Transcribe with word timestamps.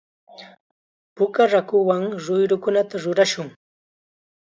Puka 1.15 1.43
raakuwan 1.51 2.03
ruyrukunata 2.23 2.95
rurashun. 3.03 3.49